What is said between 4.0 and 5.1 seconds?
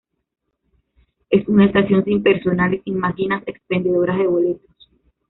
de boletos.